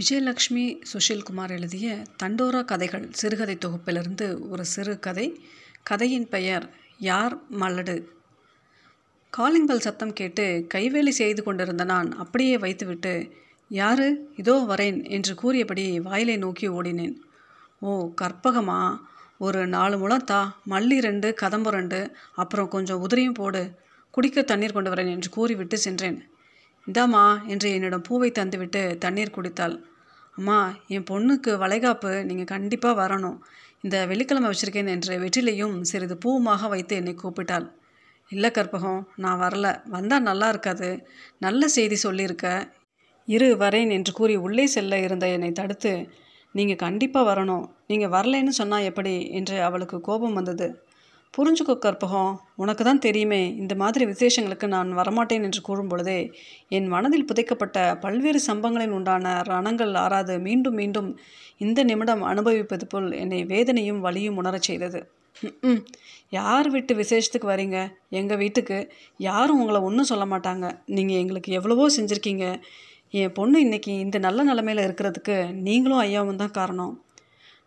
விஜயலக்ஷ்மி 0.00 0.82
சுஷில்குமார் 0.92 1.50
எழுதிய 1.50 2.02
தண்டோரா 2.22 2.64
கதைகள் 2.64 3.12
சிறுகதை 3.12 3.58
தொகுப்பிலிருந்து 3.66 4.48
ஒரு 4.48 4.64
சிறு 4.64 4.98
கதை. 4.98 5.44
கதையின் 5.82 6.28
பெயர் 6.28 6.70
யார் 6.98 7.38
மலடு. 7.60 8.04
காலிங் 9.30 9.66
பெல் 9.66 9.80
சத்தம் 9.80 10.12
கேட்டு 10.12 10.66
கைவேலி 10.74 11.08
செய்து 11.08 11.42
கொண்டிருந்த 11.42 11.84
நான் 11.84 12.12
அப்படியே 12.12 12.58
வைத்துவிட்டு 12.58 13.30
யாரு? 13.68 14.28
இதோ 14.36 14.64
வரேன் 14.68 15.10
என்று 15.10 15.34
கூறியபடி 15.34 16.00
வாயிலை 16.00 16.36
நோக்கி 16.36 16.68
ஓடினேன். 16.68 17.14
ஓ 17.80 18.10
கற்பகமா? 18.20 18.98
ஒரு 19.38 19.66
நாலு 19.66 20.08
முளத்தா 20.08 20.52
மல்லி 20.68 21.00
ரெண்டு 21.00 21.34
கதம்பு 21.42 21.68
ரெண்டு 21.68 22.16
அப்புறம் 22.34 22.68
கொஞ்சம் 22.68 23.08
உதிரியும் 23.08 23.34
போடு. 23.34 23.74
குடிக்க 24.10 24.42
தண்ணீர் 24.42 24.72
கொண்டு 24.72 24.90
வரேன் 24.90 25.10
என்று 25.10 25.30
கூறிவிட்டு 25.30 25.78
சென்றேன். 25.78 26.28
இந்தாம்மா 26.86 27.24
என்று 27.46 27.68
என்னிடம் 27.70 28.06
பூவை 28.08 28.30
தந்துவிட்டு 28.30 28.80
தண்ணீர் 28.98 29.36
குடித்தாள். 29.36 29.76
அம்மா 30.38 30.58
என் 30.88 31.06
பொண்ணுக்கு 31.10 31.50
வளைகாப்பு 31.58 32.24
நீங்கள் 32.24 32.44
கண்டிப்பாக 32.44 32.94
வரணும். 33.02 33.38
இந்த 33.80 34.06
வெள்ளிக்கிழமை 34.06 34.48
வச்சுருக்கேன் 34.50 34.88
என்று 34.88 35.14
வெற்றிலையும் 35.18 35.80
சிறிது 35.82 36.16
பூவுமாக 36.24 36.68
வைத்து 36.68 36.96
என்னை 36.96 37.14
கூப்பிட்டாள். 37.22 37.66
இல்லை 38.30 38.50
கற்பகம் 38.50 39.02
நான் 39.16 39.40
வரல. 39.40 39.66
வந்தால் 39.88 40.22
நல்லா 40.22 40.48
இருக்காது. 40.48 40.88
நல்ல 41.38 41.68
செய்தி 41.68 41.94
சொல்லியிருக்க. 41.94 42.46
இரு 43.28 43.48
வரேன் 43.56 43.90
என்று 43.90 44.12
கூறி 44.12 44.36
உள்ளே 44.36 44.66
செல்ல 44.66 44.98
இருந்த 44.98 45.28
என்னை 45.28 45.52
தடுத்து 45.52 45.92
நீங்கள் 46.54 46.76
கண்டிப்பாக 46.76 47.28
வரணும். 47.30 47.64
நீங்கள் 47.86 48.10
வரலைன்னு 48.10 48.52
சொன்னால் 48.60 48.82
எப்படி? 48.82 49.14
என்று 49.30 49.62
அவளுக்கு 49.62 50.00
கோபம் 50.00 50.32
வந்தது. 50.32 50.66
புரிஞ்சுக்கோ 51.34 51.74
கற்பகம் 51.84 52.34
உனக்கு 52.62 52.82
தான் 52.84 53.02
தெரியுமே 53.06 53.40
இந்த 53.60 53.74
மாதிரி 53.80 54.04
விசேஷங்களுக்கு 54.10 54.66
நான் 54.74 54.90
வரமாட்டேன் 54.98 55.46
என்று 55.46 55.60
கூறும் 55.68 55.90
பொழுதே 55.92 56.20
என் 56.76 56.86
மனதில் 56.94 57.26
புதைக்கப்பட்ட 57.30 57.78
பல்வேறு 58.04 58.40
சம்பங்களின் 58.48 58.94
உண்டான 58.98 59.32
ரணங்கள் 59.50 59.94
ஆறாது 60.04 60.34
மீண்டும் 60.46 60.78
மீண்டும் 60.80 61.08
இந்த 61.64 61.80
நிமிடம் 61.90 62.22
அனுபவிப்பது 62.30 62.86
போல் 62.86 63.08
என்னை 63.22 63.40
வேதனையும் 63.52 64.00
வலியும் 64.06 64.38
உணரச் 64.42 64.68
செய்தது. 64.68 65.00
ம் 65.68 65.82
யார் 66.38 66.68
வீட்டு 66.74 66.92
விசேஷத்துக்கு 67.00 67.48
வரீங்க? 67.52 67.78
எங்கள் 68.20 68.40
வீட்டுக்கு. 68.42 68.78
யாரும் 69.20 69.60
உங்களை 69.62 69.80
ஒன்றும் 69.88 70.10
சொல்ல 70.12 70.24
மாட்டாங்க. 70.34 70.66
நீங்கள் 70.96 71.20
எங்களுக்கு 71.22 71.50
எவ்வளவோ 71.58 71.86
செஞ்சுருக்கீங்க. 71.96 72.46
என் 73.20 73.34
பொண்ணு 73.38 73.58
இன்றைக்கி 73.66 73.92
இந்த 74.04 74.18
நல்ல 74.26 74.44
நிலமையில் 74.50 74.86
இருக்கிறதுக்கு 74.86 75.36
நீங்களும் 75.66 76.02
ஐயாவும் 76.06 76.40
தான் 76.42 76.56
காரணம். 76.60 76.94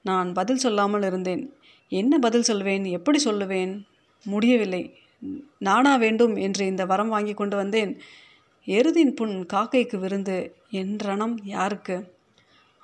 நான் 0.06 0.30
பதில் 0.40 0.64
சொல்லாமல் 0.66 1.08
இருந்தேன். 1.10 1.44
என்ன 1.90 2.18
பதில் 2.18 2.42
சொல்வேன்? 2.42 2.86
எப்படி 2.86 3.24
சொல்லுவேன்? 3.24 3.84
முடியவில்லை. 4.24 5.00
நானா 5.58 5.96
வேண்டும் 5.96 6.36
என்று 6.36 6.66
இந்த 6.66 6.86
வரம் 6.86 7.10
வாங்கி 7.10 7.34
கொண்டு 7.34 7.56
வந்தேன். 7.56 8.00
எருதின் 8.66 9.10
புண் 9.10 9.46
காக்கைக்கு 9.54 10.00
விருந்து. 10.00 10.56
என்றனம் 10.72 11.38
யாருக்கு? 11.44 12.16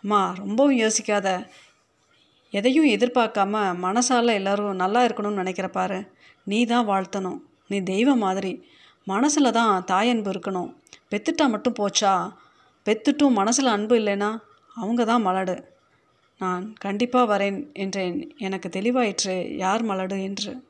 அம்மா 0.02 0.34
ரொம்பவும் 0.38 0.78
யோசிக்காத. 0.78 1.48
எதையும் 2.52 2.86
எதிர்பார்க்காம 2.86 3.76
மனசால் 3.82 4.34
எல்லோரும் 4.34 4.76
நல்லா 4.76 5.06
இருக்கணும்னு 5.06 5.34
நினைக்கிற 5.34 5.70
பாரு. 5.70 6.06
நீ 6.44 6.66
தான் 6.66 6.88
வாழ்த்தணும். 6.88 7.40
நீ 7.68 7.80
தெய்வம் 7.80 8.18
மாதிரி. 8.18 8.64
மனசில் 9.06 9.52
தான் 9.52 9.84
தாயன்பு 9.92 10.30
இருக்கணும். 10.30 10.74
பெத்துட்டா 11.12 11.50
மட்டும் 11.50 11.76
போச்சா? 11.80 12.34
பெத்துட்டும் 12.86 13.30
மனசில் 13.30 13.66
அன்பு 13.66 13.96
இல்லைன்னா 13.96 14.40
அவங்க 14.76 15.06
தான் 15.06 15.26
மலடு. 15.26 15.64
நான் 16.40 16.74
கண்டிப்பாக 16.74 17.38
வரேன் 17.38 17.72
என்றேன். 17.74 18.34
எனக்கு 18.38 18.70
தெளிவாயிற்று. 18.70 19.56
யார் 19.56 19.86
மலடு 19.86 20.22
என்று? 20.22 20.64